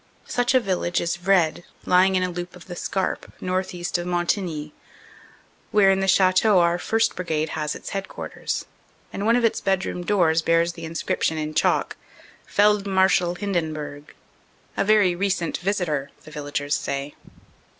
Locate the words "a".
0.55-0.59, 2.23-2.29, 14.75-14.83